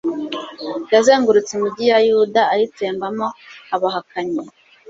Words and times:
yazengurutse 0.93 1.51
imigi 1.53 1.83
ya 1.91 1.97
yuda 2.07 2.41
ayitsembamo 2.53 3.27
abahakanyi 3.75 4.43